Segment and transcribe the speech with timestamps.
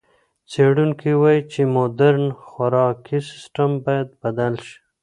[0.51, 4.75] څېړونکي وايي چې مُدرن خوراکي سیستم باید بدل شي.